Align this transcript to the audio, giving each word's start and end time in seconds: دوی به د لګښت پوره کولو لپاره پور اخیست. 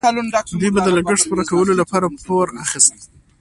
دوی 0.59 0.69
به 0.75 0.81
د 0.85 0.89
لګښت 0.97 1.25
پوره 1.29 1.43
کولو 1.51 1.73
لپاره 1.81 2.05
پور 2.25 2.47
اخیست. 2.63 2.93